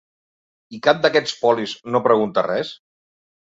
I 0.77 0.79
cap 0.87 1.03
d'aquests 1.03 1.35
polis 1.43 1.77
no 1.97 2.03
pregunta 2.09 2.47
res? 2.51 2.75